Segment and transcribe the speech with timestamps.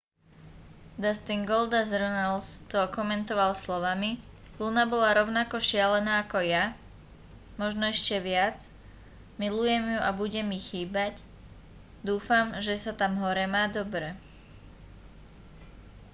[1.03, 4.11] dustin goldust runnels to okomentoval slovami
[4.59, 6.65] luna bola rovnako šialená ako ja
[7.61, 8.57] možno ešte viac
[9.41, 11.13] milujem ju a bude mi chýbať
[12.09, 14.09] dúfam že sa tam hore má dobre